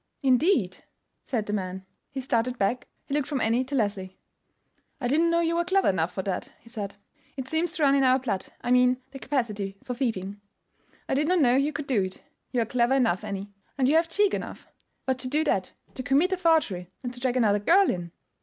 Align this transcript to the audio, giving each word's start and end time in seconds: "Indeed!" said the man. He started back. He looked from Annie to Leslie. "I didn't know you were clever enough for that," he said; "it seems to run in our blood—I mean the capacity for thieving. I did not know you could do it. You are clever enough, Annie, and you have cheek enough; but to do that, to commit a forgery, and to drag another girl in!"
"Indeed!" 0.23 0.83
said 1.25 1.45
the 1.45 1.53
man. 1.53 1.85
He 2.09 2.21
started 2.21 2.57
back. 2.57 2.87
He 3.05 3.13
looked 3.13 3.27
from 3.27 3.39
Annie 3.39 3.63
to 3.65 3.75
Leslie. 3.75 4.17
"I 4.99 5.07
didn't 5.07 5.29
know 5.29 5.41
you 5.41 5.55
were 5.55 5.63
clever 5.63 5.89
enough 5.89 6.11
for 6.11 6.23
that," 6.23 6.49
he 6.59 6.69
said; 6.69 6.95
"it 7.37 7.47
seems 7.47 7.73
to 7.73 7.83
run 7.83 7.93
in 7.93 8.03
our 8.03 8.17
blood—I 8.17 8.71
mean 8.71 8.99
the 9.11 9.19
capacity 9.19 9.77
for 9.83 9.93
thieving. 9.93 10.41
I 11.07 11.13
did 11.13 11.27
not 11.27 11.39
know 11.39 11.55
you 11.55 11.71
could 11.71 11.85
do 11.85 12.01
it. 12.01 12.23
You 12.51 12.61
are 12.61 12.65
clever 12.65 12.95
enough, 12.95 13.23
Annie, 13.23 13.53
and 13.77 13.87
you 13.87 13.95
have 13.95 14.09
cheek 14.09 14.33
enough; 14.33 14.65
but 15.05 15.19
to 15.19 15.27
do 15.27 15.43
that, 15.43 15.73
to 15.93 16.01
commit 16.01 16.31
a 16.33 16.37
forgery, 16.37 16.89
and 17.03 17.13
to 17.13 17.19
drag 17.19 17.37
another 17.37 17.59
girl 17.59 17.91
in!" 17.91 18.11